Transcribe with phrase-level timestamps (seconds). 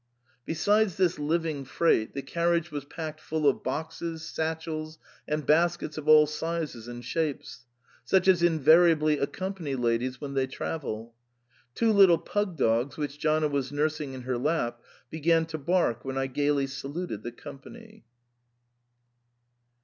[0.47, 6.07] Besides this living freight, the carriage was packed full of boxes, satchels, and baskets of
[6.07, 7.67] all sizes and shapes,
[8.03, 11.13] such as invariably accompany ladies when they travel.
[11.75, 16.17] Two little pug dogs which Gianna was nursing in her lap began to bark when
[16.17, 18.03] I gaily saluted the company.